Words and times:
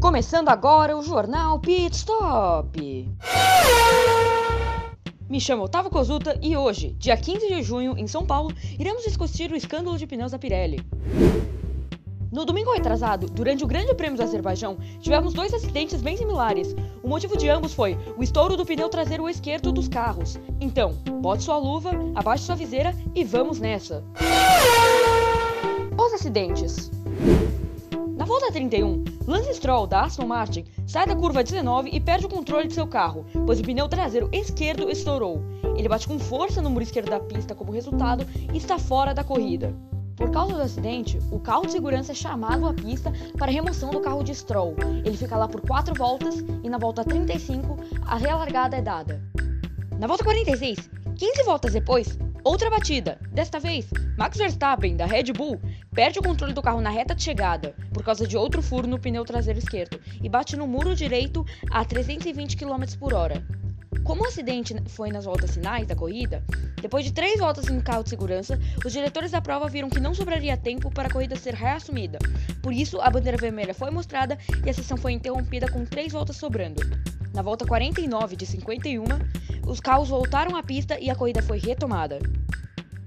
Começando 0.00 0.48
agora 0.48 0.96
o 0.96 1.02
jornal 1.02 1.58
Pit 1.58 1.94
Stop. 1.94 3.06
Me 5.28 5.38
chamo 5.38 5.64
Otávio 5.64 5.90
Kozuta 5.90 6.38
e 6.40 6.56
hoje, 6.56 6.96
dia 6.98 7.14
15 7.18 7.48
de 7.48 7.62
junho, 7.62 7.94
em 7.98 8.06
São 8.06 8.24
Paulo, 8.24 8.50
iremos 8.78 9.04
discutir 9.04 9.52
o 9.52 9.56
escândalo 9.56 9.98
de 9.98 10.06
pneus 10.06 10.32
da 10.32 10.38
Pirelli. 10.38 10.80
No 12.32 12.46
domingo 12.46 12.72
retrasado, 12.72 13.26
durante 13.26 13.62
o 13.62 13.66
Grande 13.66 13.94
Prêmio 13.94 14.16
do 14.16 14.22
Azerbaijão, 14.22 14.78
tivemos 15.02 15.34
dois 15.34 15.52
acidentes 15.52 16.00
bem 16.00 16.16
similares. 16.16 16.74
O 17.02 17.08
motivo 17.08 17.36
de 17.36 17.50
ambos 17.50 17.74
foi 17.74 17.98
o 18.16 18.22
estouro 18.22 18.56
do 18.56 18.64
pneu 18.64 18.88
traseiro 18.88 19.28
esquerdo 19.28 19.70
dos 19.70 19.86
carros. 19.86 20.38
Então, 20.62 20.94
bote 21.20 21.42
sua 21.42 21.58
luva, 21.58 21.90
abaixe 22.14 22.44
sua 22.44 22.56
viseira 22.56 22.96
e 23.14 23.22
vamos 23.22 23.60
nessa. 23.60 24.02
Os 25.98 26.14
acidentes. 26.14 26.90
Na 28.16 28.24
volta 28.24 28.50
31, 28.50 29.04
Lance 29.30 29.54
Stroll 29.54 29.86
da 29.86 30.02
Aston 30.02 30.26
Martin 30.26 30.64
sai 30.88 31.06
da 31.06 31.14
curva 31.14 31.44
19 31.44 31.88
e 31.92 32.00
perde 32.00 32.26
o 32.26 32.28
controle 32.28 32.66
de 32.66 32.74
seu 32.74 32.84
carro, 32.84 33.24
pois 33.46 33.60
o 33.60 33.62
pneu 33.62 33.88
traseiro 33.88 34.28
esquerdo 34.32 34.90
estourou. 34.90 35.40
Ele 35.76 35.88
bate 35.88 36.08
com 36.08 36.18
força 36.18 36.60
no 36.60 36.68
muro 36.68 36.82
esquerdo 36.82 37.10
da 37.10 37.20
pista 37.20 37.54
como 37.54 37.70
resultado 37.70 38.26
e 38.52 38.56
está 38.56 38.76
fora 38.76 39.14
da 39.14 39.22
corrida. 39.22 39.72
Por 40.16 40.32
causa 40.32 40.56
do 40.56 40.62
acidente, 40.62 41.16
o 41.30 41.38
carro 41.38 41.64
de 41.64 41.70
segurança 41.70 42.10
é 42.10 42.14
chamado 42.14 42.66
à 42.66 42.74
pista 42.74 43.12
para 43.38 43.52
remoção 43.52 43.90
do 43.90 44.00
carro 44.00 44.24
de 44.24 44.34
Stroll. 44.34 44.74
Ele 45.04 45.16
fica 45.16 45.36
lá 45.36 45.46
por 45.46 45.60
4 45.60 45.94
voltas 45.94 46.44
e 46.64 46.68
na 46.68 46.76
volta 46.76 47.04
35 47.04 47.76
a 48.04 48.16
relargada 48.16 48.78
é 48.78 48.82
dada. 48.82 49.22
Na 49.96 50.08
volta 50.08 50.24
46, 50.24 50.90
15 51.14 51.44
voltas 51.44 51.72
depois, 51.74 52.18
outra 52.44 52.70
batida. 52.70 53.18
Desta 53.32 53.58
vez, 53.58 53.86
Max 54.16 54.36
Verstappen, 54.36 54.96
da 54.96 55.06
Red 55.06 55.32
Bull, 55.32 55.60
perde 55.94 56.18
o 56.18 56.22
controle 56.22 56.52
do 56.52 56.62
carro 56.62 56.80
na 56.80 56.90
reta 56.90 57.14
de 57.14 57.22
chegada 57.22 57.74
por 57.92 58.02
causa 58.02 58.26
de 58.26 58.36
outro 58.36 58.62
furo 58.62 58.86
no 58.86 58.98
pneu 58.98 59.24
traseiro 59.24 59.58
esquerdo 59.58 60.00
e 60.22 60.28
bate 60.28 60.56
no 60.56 60.66
muro 60.66 60.94
direito 60.94 61.44
a 61.70 61.84
320 61.84 62.56
km 62.56 62.84
por 62.98 63.14
hora. 63.14 63.44
Como 64.04 64.22
o 64.22 64.26
acidente 64.26 64.74
foi 64.86 65.10
nas 65.10 65.24
voltas 65.24 65.52
finais 65.52 65.86
da 65.86 65.94
corrida, 65.94 66.42
depois 66.80 67.04
de 67.04 67.12
três 67.12 67.38
voltas 67.38 67.68
em 67.68 67.80
carro 67.80 68.02
de 68.02 68.10
segurança, 68.10 68.58
os 68.84 68.92
diretores 68.92 69.30
da 69.30 69.40
prova 69.40 69.68
viram 69.68 69.90
que 69.90 70.00
não 70.00 70.14
sobraria 70.14 70.56
tempo 70.56 70.90
para 70.90 71.08
a 71.08 71.12
corrida 71.12 71.36
ser 71.36 71.54
reassumida. 71.54 72.18
Por 72.62 72.72
isso, 72.72 73.00
a 73.00 73.10
bandeira 73.10 73.36
vermelha 73.36 73.74
foi 73.74 73.90
mostrada 73.90 74.38
e 74.64 74.70
a 74.70 74.74
sessão 74.74 74.96
foi 74.96 75.12
interrompida 75.12 75.70
com 75.70 75.84
três 75.84 76.12
voltas 76.12 76.36
sobrando. 76.36 76.80
Na 77.32 77.42
volta 77.42 77.66
49 77.66 78.36
de 78.36 78.46
51, 78.46 79.04
os 79.70 79.78
carros 79.78 80.08
voltaram 80.08 80.56
à 80.56 80.64
pista 80.64 80.98
e 80.98 81.08
a 81.08 81.14
corrida 81.14 81.40
foi 81.40 81.58
retomada. 81.58 82.18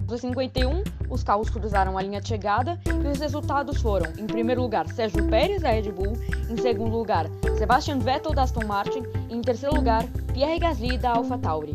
Nos 0.08 0.22
51, 0.22 0.82
os 1.10 1.22
carros 1.22 1.50
cruzaram 1.50 1.98
a 1.98 2.02
linha 2.02 2.22
de 2.22 2.28
chegada 2.28 2.80
e 2.86 3.06
os 3.06 3.18
resultados 3.18 3.82
foram: 3.82 4.10
em 4.16 4.26
primeiro 4.26 4.62
lugar, 4.62 4.88
Sérgio 4.88 5.28
Pérez 5.28 5.60
da 5.60 5.70
Red 5.70 5.92
Bull, 5.92 6.14
em 6.48 6.56
segundo 6.56 6.96
lugar, 6.96 7.26
Sebastian 7.58 7.98
Vettel 7.98 8.32
da 8.32 8.44
Aston 8.44 8.64
Martin 8.66 9.02
e 9.28 9.34
em 9.34 9.42
terceiro 9.42 9.76
lugar, 9.76 10.04
Pierre 10.32 10.58
Gasly 10.58 10.96
da 10.96 11.10
AlphaTauri. 11.10 11.74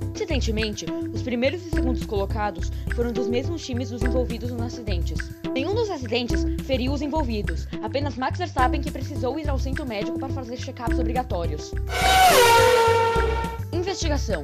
Coincidentemente, 0.00 0.86
os 1.14 1.22
primeiros 1.22 1.64
e 1.66 1.70
segundos 1.70 2.04
colocados 2.04 2.72
foram 2.94 3.12
dos 3.12 3.28
mesmos 3.28 3.64
times 3.64 3.90
dos 3.90 4.02
envolvidos 4.02 4.50
nos 4.50 4.62
acidentes. 4.62 5.18
Nenhum 5.52 5.74
dos 5.74 5.90
acidentes 5.90 6.44
feriu 6.64 6.92
os 6.92 7.02
envolvidos, 7.02 7.68
apenas 7.82 8.16
Max 8.16 8.38
Verstappen 8.38 8.80
que 8.80 8.90
precisou 8.90 9.38
ir 9.38 9.48
ao 9.48 9.58
centro 9.58 9.86
médico 9.86 10.18
para 10.18 10.32
fazer 10.32 10.56
check-ups 10.56 10.98
obrigatórios. 10.98 11.72
Investigação. 13.88 14.42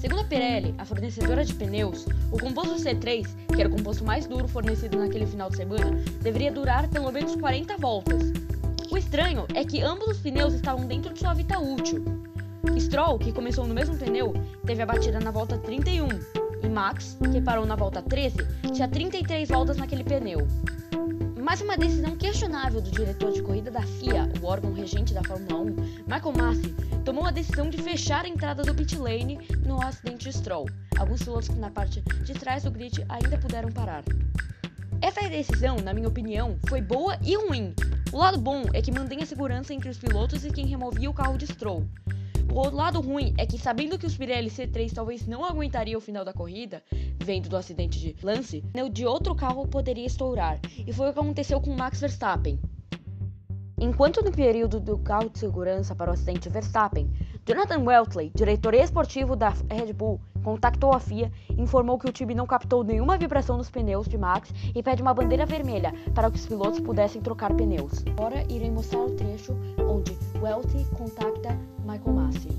Segundo 0.00 0.22
a 0.22 0.24
Pirelli, 0.24 0.74
a 0.78 0.86
fornecedora 0.86 1.44
de 1.44 1.52
pneus, 1.52 2.06
o 2.32 2.38
composto 2.38 2.76
C3, 2.76 3.28
que 3.54 3.60
era 3.60 3.68
o 3.68 3.72
composto 3.72 4.02
mais 4.06 4.26
duro 4.26 4.48
fornecido 4.48 4.96
naquele 4.96 5.26
final 5.26 5.50
de 5.50 5.56
semana, 5.58 6.02
deveria 6.22 6.50
durar 6.50 6.88
pelo 6.88 7.12
menos 7.12 7.36
40 7.36 7.76
voltas. 7.76 8.32
O 8.90 8.96
estranho 8.96 9.44
é 9.54 9.62
que 9.66 9.82
ambos 9.82 10.08
os 10.08 10.18
pneus 10.18 10.54
estavam 10.54 10.86
dentro 10.86 11.12
de 11.12 11.20
sua 11.20 11.34
vida 11.34 11.58
útil. 11.58 12.02
Stroll, 12.80 13.18
que 13.18 13.30
começou 13.30 13.66
no 13.66 13.74
mesmo 13.74 13.98
pneu, 13.98 14.32
teve 14.64 14.80
a 14.80 14.86
batida 14.86 15.20
na 15.20 15.30
volta 15.30 15.58
31, 15.58 16.08
e 16.62 16.68
Max, 16.70 17.18
que 17.30 17.42
parou 17.42 17.66
na 17.66 17.76
volta 17.76 18.00
13, 18.00 18.38
tinha 18.72 18.88
33 18.88 19.46
voltas 19.46 19.76
naquele 19.76 20.04
pneu. 20.04 20.48
Mais 21.46 21.60
uma 21.60 21.76
decisão 21.76 22.16
questionável 22.16 22.80
do 22.80 22.90
diretor 22.90 23.30
de 23.30 23.40
corrida 23.40 23.70
da 23.70 23.80
FIA, 23.80 24.28
o 24.42 24.46
órgão 24.46 24.72
regente 24.72 25.14
da 25.14 25.22
Fórmula 25.22 25.60
1, 25.60 25.64
Michael 26.04 26.32
Massey, 26.36 26.74
tomou 27.04 27.24
a 27.24 27.30
decisão 27.30 27.70
de 27.70 27.80
fechar 27.80 28.24
a 28.24 28.28
entrada 28.28 28.64
do 28.64 28.74
pit 28.74 28.98
lane 28.98 29.38
no 29.64 29.80
acidente 29.80 30.28
de 30.28 30.36
Stroll. 30.36 30.68
Alguns 30.98 31.22
pilotos 31.22 31.50
na 31.50 31.70
parte 31.70 32.00
de 32.00 32.34
trás 32.34 32.64
do 32.64 32.70
grid 32.72 33.06
ainda 33.08 33.38
puderam 33.38 33.70
parar. 33.70 34.02
Essa 35.00 35.28
decisão, 35.28 35.76
na 35.76 35.94
minha 35.94 36.08
opinião, 36.08 36.58
foi 36.68 36.80
boa 36.82 37.16
e 37.22 37.36
ruim. 37.36 37.72
O 38.12 38.18
lado 38.18 38.38
bom 38.38 38.64
é 38.74 38.82
que 38.82 38.90
mantém 38.90 39.22
a 39.22 39.26
segurança 39.26 39.72
entre 39.72 39.88
os 39.88 39.98
pilotos 39.98 40.44
e 40.44 40.50
quem 40.50 40.66
removia 40.66 41.08
o 41.08 41.14
carro 41.14 41.38
de 41.38 41.46
Stroll. 41.46 41.86
O 42.52 42.70
lado 42.70 43.00
ruim 43.00 43.34
é 43.36 43.44
que, 43.44 43.58
sabendo 43.58 43.98
que 43.98 44.06
os 44.06 44.16
Pirelli 44.16 44.50
C3 44.50 44.92
talvez 44.92 45.26
não 45.26 45.44
aguentaria 45.44 45.96
o 45.96 46.00
final 46.00 46.24
da 46.24 46.32
corrida, 46.32 46.82
vendo 47.22 47.48
do 47.48 47.56
acidente 47.56 47.98
de 47.98 48.16
Lance, 48.24 48.64
o 48.74 48.88
de 48.88 49.04
outro 49.04 49.34
carro 49.34 49.66
poderia 49.66 50.06
estourar, 50.06 50.58
e 50.86 50.92
foi 50.92 51.10
o 51.10 51.12
que 51.12 51.20
aconteceu 51.20 51.60
com 51.60 51.74
Max 51.74 52.00
Verstappen. 52.00 52.58
Enquanto 53.78 54.24
no 54.24 54.32
período 54.32 54.80
do 54.80 54.96
carro 54.96 55.28
de 55.28 55.38
segurança 55.38 55.94
para 55.94 56.10
o 56.10 56.14
acidente 56.14 56.40
de 56.40 56.48
Verstappen, 56.48 57.10
Jonathan 57.44 57.84
Weltley, 57.84 58.32
diretor 58.34 58.72
esportivo 58.72 59.36
da 59.36 59.50
Red 59.70 59.92
Bull, 59.92 60.18
contactou 60.42 60.94
a 60.94 60.98
FIA 60.98 61.30
e 61.50 61.60
informou 61.60 61.98
que 61.98 62.08
o 62.08 62.12
time 62.12 62.34
não 62.34 62.46
captou 62.46 62.82
nenhuma 62.82 63.18
vibração 63.18 63.58
nos 63.58 63.68
pneus 63.68 64.08
de 64.08 64.16
Max 64.16 64.50
e 64.74 64.82
pede 64.82 65.02
uma 65.02 65.12
bandeira 65.12 65.44
vermelha 65.44 65.92
para 66.14 66.30
que 66.30 66.38
os 66.38 66.46
pilotos 66.46 66.80
pudessem 66.80 67.20
trocar 67.20 67.52
pneus. 67.54 68.02
Agora 68.06 68.44
irei 68.48 68.70
mostrar 68.70 69.00
o 69.00 69.10
trecho 69.10 69.54
onde 69.86 70.16
Welty 70.46 70.86
contacta 70.96 71.58
Michael 71.84 72.12
Massey. 72.12 72.52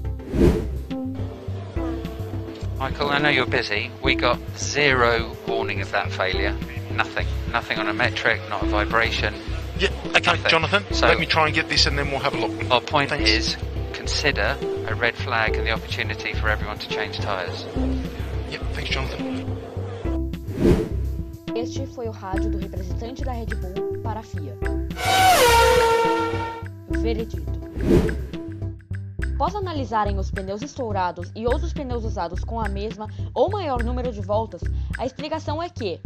Michael, 2.78 3.10
I 3.12 3.20
know 3.20 3.30
you're 3.30 3.46
busy. 3.46 3.90
We 4.04 4.14
got 4.14 4.40
zero 4.58 5.32
warning 5.48 5.80
of 5.80 5.90
that 5.94 6.12
failure. 6.12 6.54
Nothing. 6.94 7.26
Nothing 7.54 7.80
on 7.80 7.88
a 7.88 7.94
metric, 7.94 8.42
not 8.50 8.62
a 8.64 8.66
vibration. 8.66 9.34
Yeah, 9.80 9.88
okay, 10.08 10.20
Nothing. 10.32 10.50
Jonathan, 10.50 10.84
So- 10.92 11.08
let 11.08 11.18
me 11.18 11.26
try 11.26 11.46
and 11.46 11.56
get 11.56 11.70
this 11.70 11.86
and 11.86 11.98
then 11.98 12.12
we'll 12.12 12.20
have 12.20 12.34
a 12.34 12.38
look. 12.46 12.70
Our 12.70 12.82
point 12.82 13.12
Thanks. 13.12 13.30
is 13.30 13.58
consider 13.94 14.58
a 14.86 14.94
red 14.94 15.16
flag 15.16 15.56
and 15.56 15.66
the 15.66 15.72
opportunity 15.72 16.34
for 16.34 16.50
everyone 16.50 16.80
to 16.80 16.90
change 16.90 17.20
tyres. 17.20 17.66
Yeah, 18.52 18.60
thanks, 18.74 18.90
Jonathan. 18.90 19.46
Este 21.56 21.86
foi 21.96 22.10
o 22.10 22.12
rádio 22.12 22.50
do 22.52 22.58
representante 22.60 23.24
da 23.24 23.32
Red 23.32 23.56
Bull 23.56 24.02
para 24.04 24.20
a 24.20 24.24
FIA. 24.24 24.58
Veredito. 27.02 27.57
Após 29.36 29.54
analisarem 29.54 30.18
os 30.18 30.32
pneus 30.32 30.64
estourados 30.64 31.32
e 31.36 31.46
outros 31.46 31.72
pneus 31.72 32.04
usados 32.04 32.44
com 32.44 32.60
a 32.60 32.68
mesma 32.68 33.08
ou 33.36 33.52
maior 33.52 33.84
número 33.84 34.12
de 34.12 34.20
voltas, 34.20 34.62
a 34.98 35.06
explicação 35.06 35.62
é 35.62 35.70
que, 35.70 36.00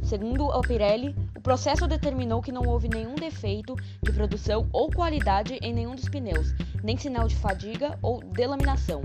segundo 0.00 0.50
a 0.52 0.60
Pirelli, 0.60 1.14
o 1.36 1.40
processo 1.40 1.88
determinou 1.88 2.40
que 2.40 2.52
não 2.52 2.62
houve 2.62 2.88
nenhum 2.88 3.16
defeito 3.16 3.74
de 4.00 4.12
produção 4.12 4.68
ou 4.72 4.90
qualidade 4.90 5.58
em 5.60 5.72
nenhum 5.74 5.96
dos 5.96 6.08
pneus, 6.08 6.54
nem 6.82 6.96
sinal 6.96 7.26
de 7.26 7.34
fadiga 7.34 7.98
ou 8.00 8.20
delaminação. 8.20 9.02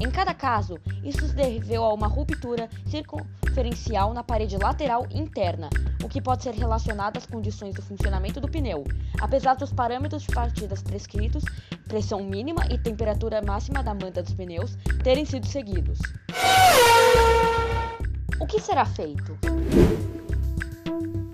Em 0.00 0.10
cada 0.10 0.34
caso, 0.34 0.78
isso 1.04 1.26
se 1.26 1.34
deveu 1.34 1.84
a 1.84 1.94
uma 1.94 2.08
ruptura 2.08 2.68
circunferencial 2.86 4.12
na 4.12 4.24
parede 4.24 4.56
lateral 4.56 5.06
interna, 5.10 5.70
o 6.02 6.08
que 6.08 6.20
pode 6.20 6.42
ser 6.42 6.54
relacionado 6.54 7.16
às 7.16 7.26
condições 7.26 7.74
do 7.74 7.82
funcionamento 7.82 8.40
do 8.40 8.48
pneu, 8.48 8.84
apesar 9.20 9.54
dos 9.54 9.72
parâmetros 9.72 10.22
de 10.22 10.34
partidas 10.34 10.82
prescritos, 10.82 11.44
pressão 11.86 12.24
mínima 12.24 12.66
e 12.70 12.78
temperatura 12.78 13.40
máxima 13.40 13.82
da 13.82 13.94
manta 13.94 14.22
dos 14.22 14.34
pneus 14.34 14.76
terem 15.02 15.24
sido 15.24 15.46
seguidos. 15.46 16.00
O 18.40 18.46
que 18.46 18.60
será 18.60 18.84
feito? 18.84 19.38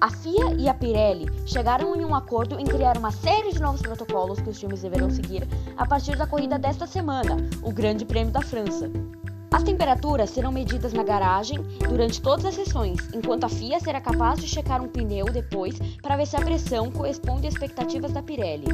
A 0.00 0.10
FIA 0.10 0.54
e 0.58 0.68
a 0.68 0.74
Pirelli 0.74 1.39
chegaram 1.50 1.96
em 1.96 2.04
um 2.04 2.14
acordo 2.14 2.60
em 2.60 2.64
criar 2.64 2.96
uma 2.96 3.10
série 3.10 3.52
de 3.52 3.60
novos 3.60 3.82
protocolos 3.82 4.40
que 4.40 4.48
os 4.48 4.58
times 4.58 4.82
deverão 4.82 5.10
seguir 5.10 5.46
a 5.76 5.84
partir 5.84 6.16
da 6.16 6.26
corrida 6.26 6.58
desta 6.58 6.86
semana, 6.86 7.36
o 7.62 7.72
Grande 7.72 8.04
Prêmio 8.04 8.32
da 8.32 8.40
França. 8.40 8.88
As 9.50 9.64
temperaturas 9.64 10.30
serão 10.30 10.52
medidas 10.52 10.92
na 10.92 11.02
garagem 11.02 11.58
durante 11.88 12.22
todas 12.22 12.44
as 12.44 12.54
sessões, 12.54 13.00
enquanto 13.12 13.44
a 13.44 13.48
FIA 13.48 13.80
será 13.80 14.00
capaz 14.00 14.38
de 14.38 14.46
checar 14.46 14.80
um 14.80 14.86
pneu 14.86 15.26
depois 15.26 15.76
para 16.00 16.16
ver 16.16 16.26
se 16.26 16.36
a 16.36 16.40
pressão 16.40 16.88
corresponde 16.88 17.48
às 17.48 17.54
expectativas 17.54 18.12
da 18.12 18.22
Pirelli. 18.22 18.66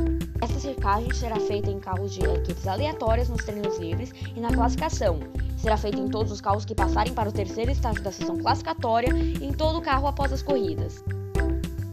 Essa 0.42 0.60
checagem 0.60 1.12
será 1.14 1.40
feita 1.40 1.70
em 1.70 1.80
carros 1.80 2.12
de 2.12 2.22
equipes 2.26 2.68
aleatórias 2.68 3.30
nos 3.30 3.42
treinos 3.42 3.78
livres 3.78 4.12
e 4.36 4.38
na 4.38 4.52
classificação. 4.52 5.18
Será 5.56 5.78
feita 5.78 5.98
em 5.98 6.08
todos 6.08 6.30
os 6.30 6.42
carros 6.42 6.66
que 6.66 6.74
passarem 6.74 7.14
para 7.14 7.30
o 7.30 7.32
terceiro 7.32 7.70
estágio 7.70 8.02
da 8.02 8.12
sessão 8.12 8.36
classificatória 8.36 9.08
e 9.14 9.46
em 9.46 9.52
todo 9.52 9.78
o 9.78 9.82
carro 9.82 10.06
após 10.06 10.30
as 10.30 10.42
corridas. 10.42 11.02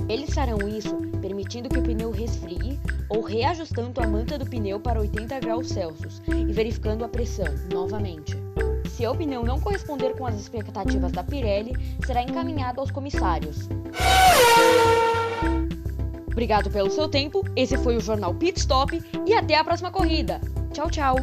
Eles 0.09 0.33
farão 0.33 0.57
isso 0.67 0.95
permitindo 1.21 1.69
que 1.69 1.79
o 1.79 1.83
pneu 1.83 2.11
resfrie 2.11 2.79
ou 3.09 3.21
reajustando 3.21 4.01
a 4.01 4.07
manta 4.07 4.37
do 4.37 4.45
pneu 4.45 4.79
para 4.79 4.99
80 4.99 5.39
graus 5.39 5.69
Celsius 5.69 6.21
e 6.27 6.51
verificando 6.51 7.05
a 7.05 7.09
pressão 7.09 7.47
novamente. 7.71 8.37
Se 8.89 9.07
o 9.07 9.15
pneu 9.15 9.43
não 9.43 9.59
corresponder 9.59 10.15
com 10.15 10.25
as 10.25 10.35
expectativas 10.35 11.11
da 11.11 11.23
Pirelli, 11.23 11.73
será 12.05 12.21
encaminhado 12.21 12.79
aos 12.79 12.91
comissários. 12.91 13.67
Obrigado 16.27 16.69
pelo 16.69 16.89
seu 16.89 17.07
tempo. 17.07 17.43
Esse 17.55 17.77
foi 17.77 17.95
o 17.95 18.01
jornal 18.01 18.33
Pit 18.33 18.59
Stop 18.59 19.01
e 19.25 19.33
até 19.33 19.55
a 19.55 19.63
próxima 19.63 19.91
corrida. 19.91 20.41
Tchau, 20.71 20.89
tchau. 20.89 21.15